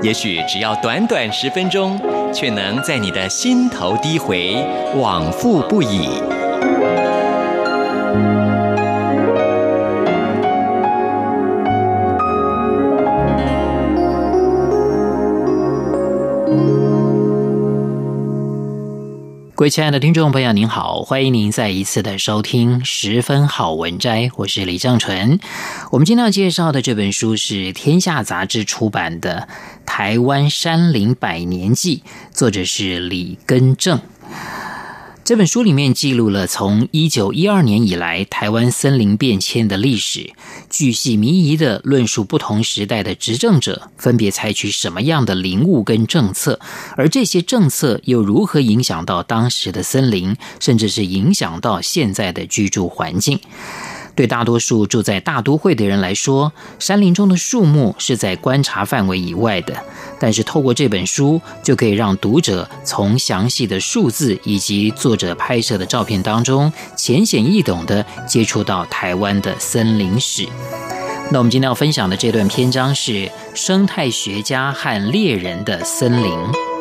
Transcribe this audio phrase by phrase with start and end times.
[0.00, 2.00] 也许只要短短十分钟，
[2.32, 4.54] 却能在你的心头低回，
[4.94, 6.08] 往复不已。
[19.58, 25.40] 各位亲爱的听众朋友，您好，欢迎您再一次的收听《十分好文摘》，我是李正纯。
[25.90, 29.48] 我们今天要介绍的这本书是天下杂志出版的
[29.84, 34.00] 《台湾山林百年记》，作者是李根正。
[35.28, 40.32] 这本书里面记录了从一九一二年以来台湾森林变迁的历史，
[40.70, 46.58] 巨细靡遗地论述不同时代的执政者分别采取什么样的林务跟政策，
[46.96, 53.38] 而这些政策又如何影响到当时的森林，甚至是影响到现在的居住环境。
[54.18, 59.72] 对大多数住在大都会的人来说，山林中的树木是在观察范围以外的。
[60.18, 70.48] 但是透过这本书，就可以让读者从详细的数字以及作者拍摄的照片当中，浅显易懂地接触到台湾的森林史。
[71.30, 76.77] 那我们今天要分享的这段篇章是生态学家和猎人的森林。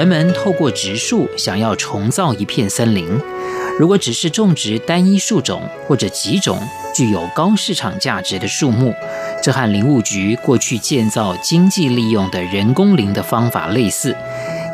[0.00, 3.06] 人们透过植树想要重造一片森林，
[3.78, 6.58] 如果只是种植单一树种或者几种
[6.94, 8.94] 具有高市场价值的树木，
[9.42, 14.16] 这和林务局过去建造经济利用的人工林的方法类似。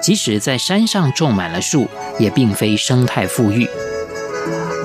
[0.00, 1.88] 即使在山上种满了树，
[2.20, 3.68] 也并非生态富裕。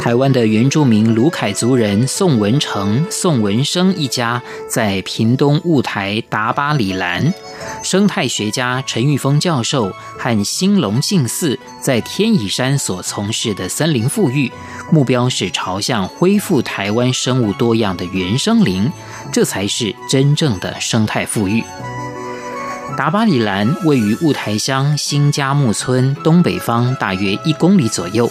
[0.01, 7.31] 台湾的原住民鲁凯族人宋文成、宋文生一家在屏东雾台达巴里兰。
[7.83, 14.51] 生态学家陈玉峰教授和兴隆信寺在天乙山所从事的森林复育，
[14.91, 18.91] 目标是朝向恢复台湾生物多样的原生林，
[19.31, 21.63] 这才是真正的生态复育。
[22.97, 28.29] 达巴里兰位于雾台乡新家木村东北方大约一公里左右，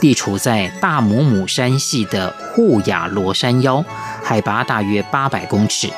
[0.00, 3.84] 地处在大姆姆山系的沪雅罗山腰，
[4.22, 5.88] 海拔大约八百公尺。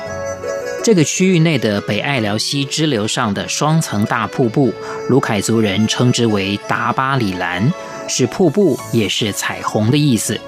[0.83, 4.73] 这个区域内的北爱辽溪支流上的双层大瀑布，
[5.09, 7.71] 鲁凯族人称之为达巴里兰，
[8.07, 10.39] 是瀑布也是彩虹的意思。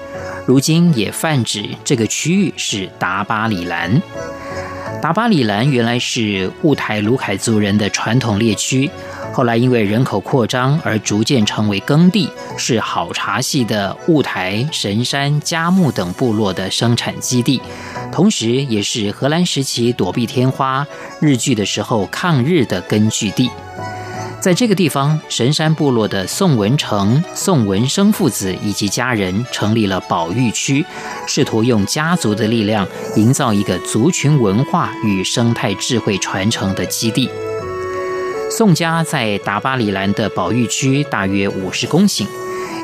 [0.46, 4.02] 如今也泛指这个区域是达巴里兰。
[5.00, 8.90] 达巴里兰原来是雾台鲁凯族人的传统猎区。
[9.32, 12.28] 后来因为人口扩张而逐渐成为耕地，
[12.58, 17.60] 是好茶系的雾台、神山、嘉木等部落的生产基地，
[18.12, 20.86] 同时也是荷兰时期躲避天花、
[21.18, 23.50] 日据的时候抗日的根据地。
[24.38, 30.84] 在这个地方，神山部落的宋文成、宋文生父子以及家人成立了保育区，
[31.26, 37.30] 试图用家族的力量营造一个族群文化与生态智慧传承的基地。
[38.54, 42.26] 宋家在达巴里兰的保育区大约五十公顷，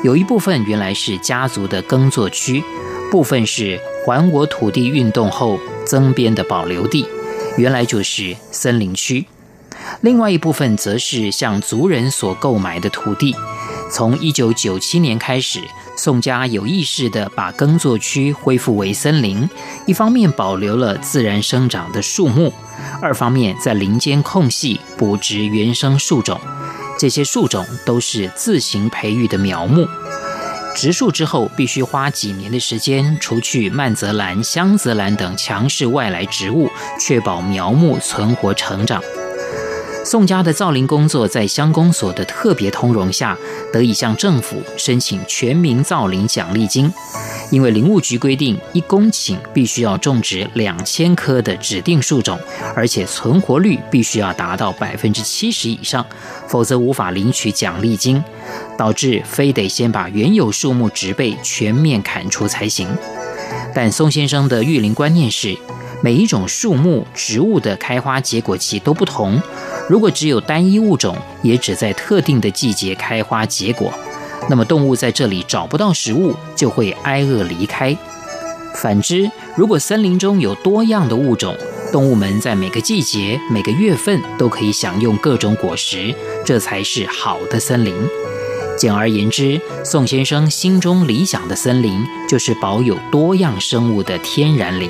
[0.03, 2.63] 有一部分原来是家族的耕作区，
[3.11, 7.05] 部分是还我土地运动后增编的保留地，
[7.55, 9.27] 原来就是森林区。
[10.01, 13.35] 另外一部分则是向族人所购买的土地。
[13.91, 15.61] 从一九九七年开始，
[15.97, 19.49] 宋家有意识地把耕作区恢复为森林，
[19.85, 22.53] 一方面保留了自然生长的树木。
[23.01, 26.39] 二方面，在林间空隙补植原生树种，
[26.97, 29.87] 这些树种都是自行培育的苗木。
[30.75, 36.69] 植树之后，必须花几年的时间除去曼泽兰、香泽兰等强势外来植物，
[36.99, 39.01] 确保苗木存活成长。
[40.03, 43.37] 宋家的造林工作在乡公所的特别通融下，
[43.71, 46.91] 得以向政府申请全民造林奖励金。
[47.51, 52.39] 因为林务局规定，一公顷必须要种植两千棵的指定树种，
[52.75, 56.05] 而且存活率必须要达到百分之七十以上，
[56.47, 58.23] 否则无法领取奖励金，
[58.77, 62.87] 导致非得先把原有树木植被全面砍除才行。
[63.75, 65.57] 但宋先生的育林观念是，
[66.01, 69.41] 每一种树木植物的开花结果期都不同，
[69.89, 73.91] 如果只有单一物种，也只在特定的季节开花结果。
[74.47, 77.97] 那么动物在这里找不到食物，就会挨饿离开。
[78.75, 81.57] 反之，如果森林中有多样的物种，
[81.91, 86.13] 动物们在每个季节、每个月份都可以享用各种果实，
[86.45, 87.95] 这才是好的森林。
[88.77, 94.89] 简而言之，宋先生心中理想的森林就是保有多样生物的天然林。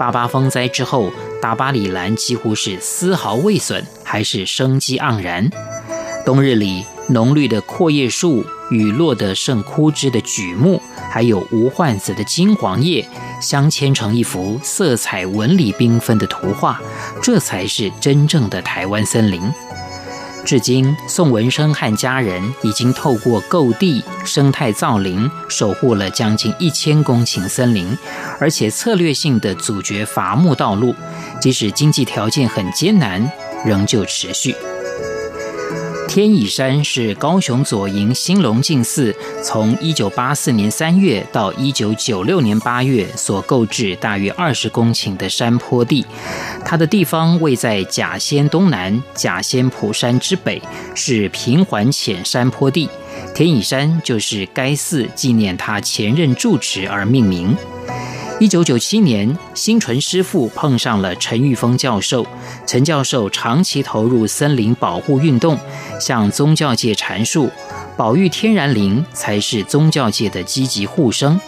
[0.00, 1.12] 八八风灾之后，
[1.42, 5.50] 大巴里兰几乎是丝毫未损，还是生机盎然。
[6.24, 10.80] 冬日里，浓绿的阔叶树、与落得剩枯枝的榉木，
[11.10, 13.06] 还有无患子的金黄叶，
[13.42, 16.80] 镶嵌成一幅色彩纹理缤纷的图画，
[17.22, 19.42] 这才是真正的台湾森林。
[20.50, 27.96] 至今，宋文生和家人已经透过购地、生态造林，守护了将近一千公顷森林，
[28.40, 30.92] 而且策略性的阻绝伐木道路，
[31.40, 33.30] 即使经济条件很艰难，
[33.64, 34.52] 仍旧持续。
[36.10, 39.14] 天乙山是高雄左营兴隆净寺
[39.44, 46.04] 从一九八四年三月到一九九六年八月所购置大约二十公顷的山坡地，
[46.64, 50.60] 它的地方位在甲仙东南、甲仙埔山之北，
[50.96, 52.88] 是平缓浅山坡地。
[53.32, 57.56] 天乙山就是该寺纪念他前任住持而命名。
[58.40, 62.26] 一九九七年，新纯师父碰上了陈玉峰教授。
[62.66, 65.58] 陈教授长期投入森林保护运动，
[66.00, 67.50] 向宗教界阐述，
[67.98, 71.38] 保育天然林才是宗教界的积极护生。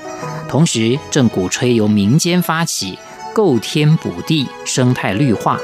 [0.47, 2.99] 同时，正鼓吹由民间发起
[3.33, 5.59] 购天补地、生态绿化。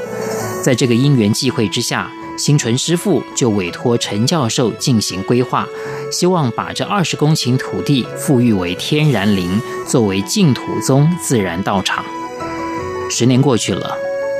[0.63, 5.67] 在这个因缘际会之下，新纯师父就委托陈教授进行规划。
[6.11, 12.03] 希望把这二十公顷土地复育为天然林，作为净土宗自然道场。
[13.11, 13.95] 十年过去了，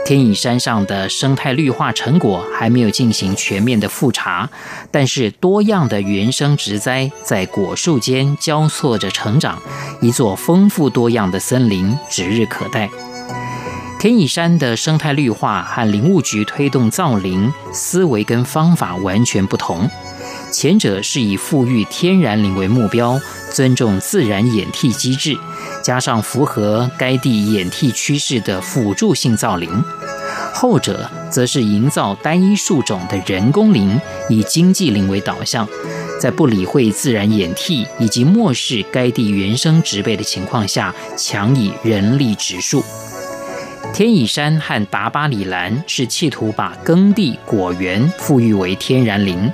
[0.07, 4.49] 天乙山上的生态绿化成果还没有进行全面的复查，
[4.91, 9.61] 但是多样的原生植栽在果树间交错着成长，
[10.01, 12.89] 一座丰富多样的森林指日可待。
[13.99, 19.91] 天乙山的生态绿化和林务局推动造林思维跟方法完全不同。
[20.53, 23.21] 前者是以复育天然林为目标，
[23.53, 25.37] 尊重自然演替机制，
[25.83, 29.69] 加上符合该地演替趋势的辅助性造林；
[30.55, 35.69] 后者则是营造单一树种的人工林，以经济林为导向，
[36.21, 42.85] 在不理会自然演替以及漠视该地原生植被的情况下，强以人力植树。
[43.93, 49.51] 天乙山和达巴里兰是企图把耕地果园复育为天然林，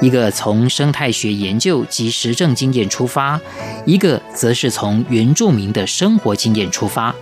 [0.00, 3.38] 一个从生态学研究及实证经验出发，
[3.84, 7.14] 一个则是从原住民的生活经验出发。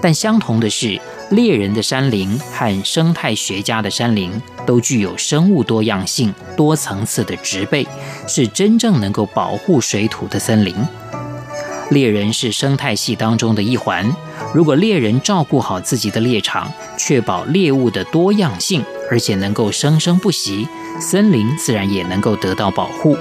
[0.00, 1.00] 但相同的是，
[1.30, 4.30] 猎人的山林和生态学家的山林
[4.66, 7.86] 都具有生物多样性、多层次的植被，
[8.26, 10.74] 是真正能够保护水土的森林。
[11.90, 14.10] 猎人是生态系当中的一环。
[14.54, 20.68] 如果猎人照顾好自己的猎场，确保猎物的多样性，而且能够生生不息，
[21.00, 23.16] 森林自然也能够得到保护。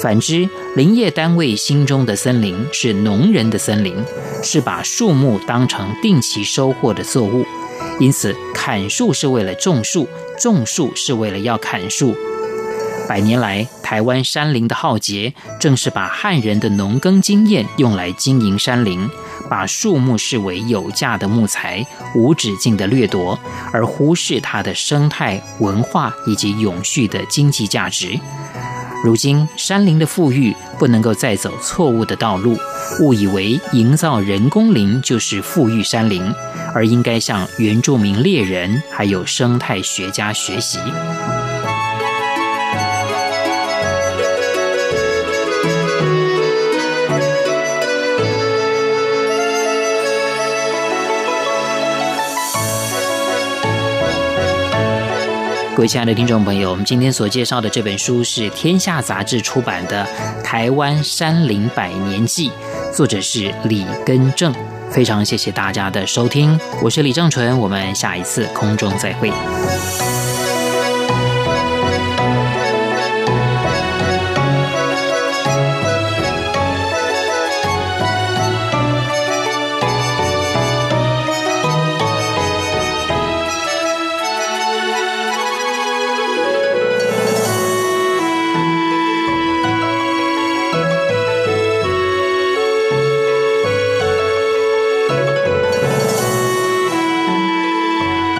[0.00, 3.96] 反之，林业单位心中的森林是农人的森林，
[4.42, 7.44] 是把树木当成定期收获的作物，
[8.00, 10.08] 因此砍树是为了种树，
[10.38, 12.16] 种树是为了要砍树。
[13.08, 19.08] 百年来，台湾山林的浩劫，正是把汉人的农耕经验用来经营山林，
[19.50, 21.84] 把树木视为有价的木材，
[22.14, 23.38] 无止境的掠夺，
[23.72, 28.18] 而忽视它的生态、文化以及永续的经济价值。
[29.04, 32.56] 如今，山林的富裕不能够再走错误的道路，
[33.00, 36.32] 误以为营造人工林就是富裕山林，
[36.72, 40.78] 而应该向原住民猎人还有生态学家学习。
[55.82, 60.06] 各位亲爱的听众朋友，我们今天所介绍的这本书是天下杂志出版的
[60.42, 62.50] 《台湾山林百年记》，
[62.94, 64.54] 作者是李根正。
[64.92, 69.32] 非常谢谢大家的收听，我是李正淳，我们下一次空中再会。